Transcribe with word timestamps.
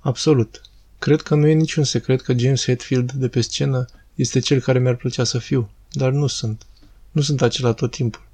Absolut. 0.00 0.60
Cred 0.98 1.20
că 1.20 1.34
nu 1.34 1.46
e 1.48 1.52
niciun 1.52 1.84
secret 1.84 2.20
că 2.20 2.38
James 2.38 2.64
Hetfield 2.64 3.12
de 3.12 3.28
pe 3.28 3.40
scenă 3.40 3.84
este 4.14 4.38
cel 4.38 4.60
care 4.60 4.78
mi-ar 4.78 4.94
plăcea 4.94 5.24
să 5.24 5.38
fiu, 5.38 5.70
dar 5.92 6.10
nu 6.10 6.26
sunt. 6.26 6.66
Nu 7.10 7.20
sunt 7.20 7.42
acela 7.42 7.72
tot 7.72 7.90
timpul. 7.90 8.28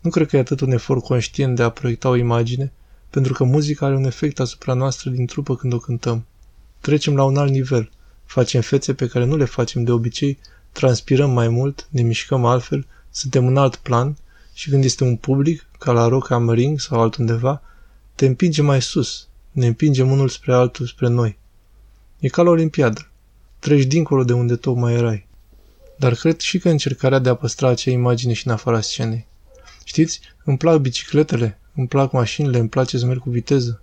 Nu 0.00 0.10
cred 0.10 0.28
că 0.28 0.36
e 0.36 0.40
atât 0.40 0.60
un 0.60 0.70
efort 0.70 1.02
conștient 1.02 1.56
de 1.56 1.62
a 1.62 1.68
proiecta 1.68 2.08
o 2.08 2.16
imagine, 2.16 2.72
pentru 3.10 3.32
că 3.32 3.44
muzica 3.44 3.86
are 3.86 3.96
un 3.96 4.04
efect 4.04 4.40
asupra 4.40 4.74
noastră 4.74 5.10
din 5.10 5.26
trupă 5.26 5.56
când 5.56 5.72
o 5.72 5.78
cântăm. 5.78 6.26
Trecem 6.80 7.16
la 7.16 7.24
un 7.24 7.36
alt 7.36 7.50
nivel, 7.50 7.90
facem 8.24 8.60
fețe 8.60 8.94
pe 8.94 9.06
care 9.06 9.24
nu 9.24 9.36
le 9.36 9.44
facem 9.44 9.84
de 9.84 9.90
obicei, 9.90 10.38
transpirăm 10.72 11.30
mai 11.30 11.48
mult, 11.48 11.86
ne 11.90 12.02
mișcăm 12.02 12.44
altfel, 12.44 12.86
suntem 13.10 13.46
în 13.46 13.56
alt 13.56 13.76
plan 13.76 14.16
și 14.52 14.70
când 14.70 14.84
este 14.84 15.04
un 15.04 15.16
public, 15.16 15.66
ca 15.78 15.92
la 15.92 16.08
Rock 16.08 16.30
am 16.30 16.50
Ring 16.50 16.80
sau 16.80 17.00
altundeva, 17.00 17.62
te 18.14 18.26
împinge 18.26 18.62
mai 18.62 18.82
sus, 18.82 19.27
ne 19.58 19.66
împingem 19.66 20.10
unul 20.10 20.28
spre 20.28 20.54
altul 20.54 20.86
spre 20.86 21.08
noi. 21.08 21.38
E 22.18 22.28
ca 22.28 22.42
la 22.42 22.50
Olimpiadă. 22.50 23.08
Treci 23.58 23.84
dincolo 23.84 24.24
de 24.24 24.32
unde 24.32 24.56
tocmai 24.56 24.94
erai. 24.94 25.26
Dar 25.98 26.14
cred 26.14 26.38
și 26.38 26.58
că 26.58 26.68
încercarea 26.68 27.18
de 27.18 27.28
a 27.28 27.34
păstra 27.34 27.68
acea 27.68 27.90
imagine 27.90 28.32
și 28.32 28.46
în 28.46 28.52
afara 28.52 28.80
scenei. 28.80 29.26
Știți, 29.84 30.20
îmi 30.44 30.56
plac 30.56 30.80
bicicletele, 30.80 31.58
îmi 31.74 31.88
plac 31.88 32.12
mașinile, 32.12 32.58
îmi 32.58 32.68
place 32.68 32.98
să 32.98 33.06
merg 33.06 33.20
cu 33.20 33.30
viteză. 33.30 33.82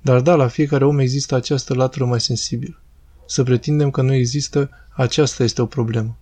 Dar 0.00 0.20
da, 0.20 0.34
la 0.34 0.48
fiecare 0.48 0.84
om 0.84 0.98
există 0.98 1.34
această 1.34 1.74
latură 1.74 2.04
mai 2.04 2.20
sensibilă. 2.20 2.80
Să 3.26 3.42
pretindem 3.42 3.90
că 3.90 4.02
nu 4.02 4.14
există, 4.14 4.70
aceasta 4.90 5.42
este 5.42 5.62
o 5.62 5.66
problemă. 5.66 6.16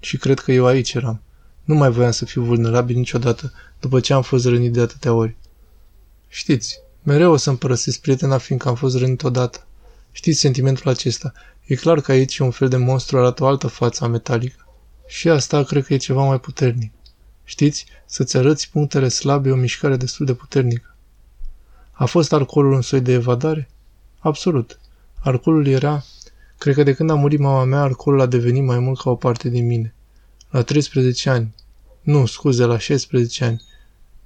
Și 0.00 0.16
cred 0.16 0.38
că 0.38 0.52
eu 0.52 0.66
aici 0.66 0.92
eram. 0.92 1.22
Nu 1.64 1.74
mai 1.74 1.90
voiam 1.90 2.10
să 2.10 2.24
fiu 2.24 2.42
vulnerabil 2.42 2.96
niciodată, 2.96 3.52
după 3.80 4.00
ce 4.00 4.12
am 4.12 4.22
fost 4.22 4.44
rănit 4.44 4.72
de 4.72 4.80
atâtea 4.80 5.14
ori. 5.14 5.36
Știți, 6.28 6.80
mereu 7.02 7.32
o 7.32 7.36
să-mi 7.36 7.58
părăsesc 7.58 8.00
prietena 8.00 8.38
fiindcă 8.38 8.68
am 8.68 8.74
fost 8.74 8.96
rănit 8.96 9.22
odată. 9.22 9.66
Știți 10.12 10.38
sentimentul 10.38 10.90
acesta. 10.90 11.32
E 11.64 11.74
clar 11.74 12.00
că 12.00 12.12
aici 12.12 12.38
un 12.38 12.50
fel 12.50 12.68
de 12.68 12.76
monstru 12.76 13.18
arată 13.18 13.44
o 13.44 13.46
altă 13.46 13.66
față 13.66 14.04
a 14.04 14.06
metalică. 14.06 14.66
Și 15.06 15.28
asta 15.28 15.62
cred 15.62 15.84
că 15.84 15.94
e 15.94 15.96
ceva 15.96 16.24
mai 16.24 16.40
puternic. 16.40 16.92
Știți, 17.44 17.86
să-ți 18.06 18.36
arăți 18.36 18.70
punctele 18.70 19.08
slabe 19.08 19.48
e 19.48 19.52
o 19.52 19.56
mișcare 19.56 19.96
destul 19.96 20.26
de 20.26 20.34
puternică. 20.34 20.96
A 21.90 22.04
fost 22.04 22.32
alcoolul 22.32 22.72
un 22.72 22.82
soi 22.82 23.00
de 23.00 23.12
evadare? 23.12 23.70
Absolut. 24.18 24.80
Alcoolul 25.18 25.66
era... 25.66 26.04
Cred 26.58 26.74
că 26.74 26.82
de 26.82 26.94
când 26.94 27.10
a 27.10 27.14
murit 27.14 27.38
mama 27.38 27.64
mea, 27.64 27.80
alcoolul 27.80 28.20
a 28.20 28.26
devenit 28.26 28.64
mai 28.64 28.78
mult 28.78 29.00
ca 29.00 29.10
o 29.10 29.14
parte 29.14 29.48
din 29.48 29.66
mine. 29.66 29.94
La 30.50 30.62
13 30.62 31.30
ani. 31.30 31.54
Nu, 32.00 32.26
scuze, 32.26 32.64
la 32.64 32.78
16 32.78 33.44
ani. 33.44 33.62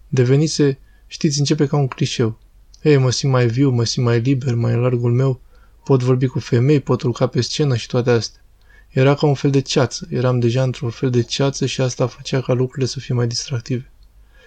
Devenise, 0.09 0.79
știți, 1.07 1.39
începe 1.39 1.67
ca 1.67 1.77
un 1.77 1.89
clișeu. 1.89 2.39
Ei, 2.85 2.97
mă 2.97 3.11
simt 3.11 3.33
mai 3.33 3.47
viu, 3.47 3.71
mă 3.71 3.85
simt 3.85 4.07
mai 4.07 4.21
liber, 4.21 4.55
mai 4.55 4.73
în 4.73 4.81
largul 4.81 5.13
meu, 5.13 5.41
pot 5.85 6.03
vorbi 6.03 6.27
cu 6.27 6.39
femei, 6.39 6.81
pot 6.81 7.03
urca 7.03 7.27
pe 7.27 7.41
scenă 7.41 7.77
și 7.77 7.87
toate 7.87 8.11
astea. 8.11 8.41
Era 8.89 9.15
ca 9.15 9.27
un 9.27 9.35
fel 9.35 9.51
de 9.51 9.61
ceață, 9.61 10.07
eram 10.11 10.39
deja 10.39 10.63
într-un 10.63 10.91
fel 10.91 11.11
de 11.11 11.23
ceață 11.23 11.67
și 11.67 11.81
asta 11.81 12.07
făcea 12.07 12.41
ca 12.41 12.53
lucrurile 12.53 12.87
să 12.87 13.01
fie 13.01 13.15
mai 13.15 13.27
distractive. 13.27 13.91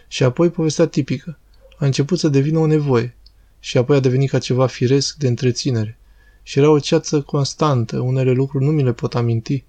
Și 0.08 0.24
apoi 0.24 0.50
povestea 0.50 0.88
tipică. 0.88 1.38
A 1.78 1.86
început 1.86 2.20
să 2.20 2.28
devină 2.28 2.60
o 2.60 2.66
nevoie 2.66 3.16
și 3.60 3.78
apoi 3.78 3.98
a 3.98 4.00
devenit 4.00 4.30
ca 4.30 4.40
ceva 4.40 4.68
firesc 4.68 5.16
de 5.18 5.28
întreținere. 5.28 5.98
Și 6.44 6.60
era 6.60 6.70
o 6.70 6.80
ceață 6.80 7.22
constantă, 7.22 8.00
unele 8.00 8.32
lucruri 8.32 8.66
nu 8.66 8.72
mi 8.72 8.84
le 8.84 8.94
pot 8.94 9.16
aminti. 9.16 9.64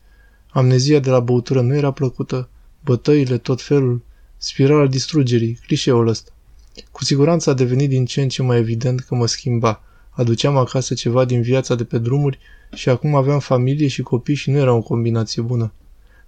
Amnezia 0.49 0.99
de 0.99 1.11
la 1.11 1.21
băutură 1.21 1.61
nu 1.61 1.75
era 1.75 1.91
plăcută, 1.91 2.49
bătăile, 2.85 3.39
tot 3.39 3.63
felul, 3.63 4.03
spirala 4.37 4.87
distrugerii, 4.87 5.59
clișeul 5.67 6.09
ăsta. 6.09 6.33
Cu 6.93 7.05
siguranță 7.05 7.51
a 7.51 7.55
devenit 7.55 7.89
din 7.89 8.05
ce 8.05 8.23
în 8.23 8.29
ce 8.29 8.43
mai 8.43 8.59
evident 8.59 9.01
că 9.01 9.15
mă 9.15 9.27
schimba. 9.27 9.83
Aduceam 10.11 10.57
acasă 10.57 10.95
ceva 10.95 11.25
din 11.25 11.43
viața 11.43 11.75
de 11.75 11.85
pe 11.85 11.99
drumuri 11.99 12.39
și 12.75 12.89
acum 12.89 13.15
aveam 13.15 13.39
familie 13.39 13.89
și 13.89 14.03
copii 14.03 14.35
și 14.35 14.51
nu 14.51 14.59
era 14.59 14.73
o 14.73 14.81
combinație 14.81 15.43
bună. 15.43 15.73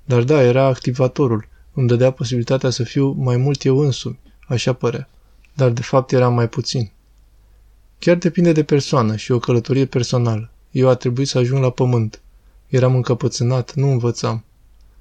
Dar 0.04 0.22
da, 0.22 0.42
era 0.42 0.64
activatorul. 0.64 1.48
Îmi 1.72 1.88
dădea 1.88 2.10
posibilitatea 2.10 2.70
să 2.70 2.82
fiu 2.82 3.10
mai 3.10 3.36
mult 3.36 3.64
eu 3.64 3.78
însumi, 3.78 4.18
așa 4.46 4.72
părea. 4.72 5.08
Dar 5.54 5.70
de 5.70 5.82
fapt 5.82 6.12
eram 6.12 6.34
mai 6.34 6.48
puțin. 6.48 6.90
Chiar 7.98 8.16
depinde 8.16 8.52
de 8.52 8.64
persoană 8.64 9.16
și 9.16 9.32
o 9.32 9.38
călătorie 9.38 9.84
personală. 9.84 10.50
Eu 10.70 10.88
a 10.88 10.94
trebuit 10.94 11.28
să 11.28 11.38
ajung 11.38 11.62
la 11.62 11.70
pământ. 11.70 12.20
Eram 12.66 12.94
încăpățânat, 12.94 13.74
nu 13.74 13.90
învățam. 13.90 14.44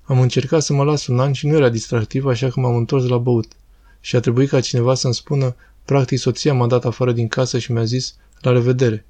Am 0.03 0.19
încercat 0.19 0.61
să 0.61 0.73
mă 0.73 0.83
las 0.83 1.07
un 1.07 1.19
an 1.19 1.31
și 1.31 1.47
nu 1.47 1.55
era 1.55 1.69
distractiv, 1.69 2.25
așa 2.25 2.49
că 2.49 2.59
m-am 2.59 2.75
întors 2.75 3.07
la 3.07 3.17
băut. 3.17 3.51
Și 3.99 4.15
a 4.15 4.19
trebuit 4.19 4.49
ca 4.49 4.59
cineva 4.59 4.93
să-mi 4.93 5.13
spună, 5.13 5.55
practic 5.85 6.19
soția 6.19 6.53
m-a 6.53 6.67
dat 6.67 6.85
afară 6.85 7.11
din 7.11 7.27
casă 7.27 7.57
și 7.59 7.71
mi-a 7.71 7.83
zis, 7.83 8.15
la 8.41 8.51
revedere. 8.51 9.05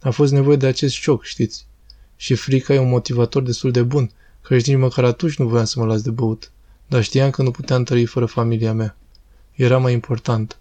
A 0.00 0.10
fost 0.10 0.32
nevoie 0.32 0.56
de 0.56 0.66
acest 0.66 0.94
șoc, 0.94 1.24
știți. 1.24 1.66
Și 2.16 2.34
frica 2.34 2.74
e 2.74 2.78
un 2.78 2.88
motivator 2.88 3.42
destul 3.42 3.70
de 3.70 3.82
bun, 3.82 4.10
căci 4.42 4.66
nici 4.66 4.78
măcar 4.78 5.04
atunci 5.04 5.36
nu 5.36 5.48
voiam 5.48 5.64
să 5.64 5.78
mă 5.78 5.86
las 5.86 6.02
de 6.02 6.10
băut. 6.10 6.50
Dar 6.86 7.02
știam 7.02 7.30
că 7.30 7.42
nu 7.42 7.50
puteam 7.50 7.82
trăi 7.82 8.04
fără 8.04 8.26
familia 8.26 8.72
mea. 8.72 8.96
Era 9.54 9.78
mai 9.78 9.92
important. 9.92 10.58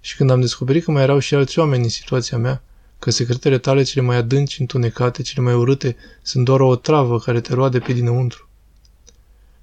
Și 0.00 0.16
când 0.16 0.30
am 0.30 0.40
descoperit 0.40 0.84
că 0.84 0.90
mai 0.90 1.02
erau 1.02 1.18
și 1.18 1.34
alți 1.34 1.58
oameni 1.58 1.82
în 1.82 1.88
situația 1.88 2.38
mea, 2.38 2.62
că 2.98 3.10
secretele 3.10 3.58
tale 3.58 3.82
cele 3.82 4.04
mai 4.04 4.16
adânci, 4.16 4.60
întunecate, 4.60 5.22
cele 5.22 5.44
mai 5.44 5.54
urâte, 5.54 5.96
sunt 6.22 6.44
doar 6.44 6.60
o 6.60 6.76
travă 6.76 7.18
care 7.18 7.40
te 7.40 7.54
roade 7.54 7.78
pe 7.78 7.92
dinăuntru. 7.92 8.48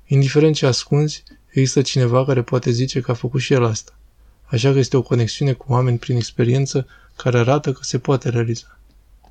Indiferent 0.05 0.55
ce 0.55 0.65
ascunzi, 0.65 1.23
există 1.53 1.81
cineva 1.81 2.25
care 2.25 2.41
poate 2.41 2.71
zice 2.71 3.01
că 3.01 3.11
a 3.11 3.13
făcut 3.13 3.41
și 3.41 3.53
el 3.53 3.63
asta. 3.63 3.97
Așa 4.43 4.71
că 4.71 4.77
este 4.77 4.97
o 4.97 5.01
conexiune 5.01 5.53
cu 5.53 5.65
oameni 5.71 5.97
prin 5.97 6.15
experiență 6.15 6.87
care 7.15 7.37
arată 7.37 7.71
că 7.71 7.79
se 7.83 7.99
poate 7.99 8.29
realiza. 8.29 8.79